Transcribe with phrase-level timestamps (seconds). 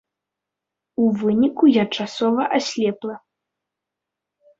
[1.01, 3.15] У выніку, я часова аслепла.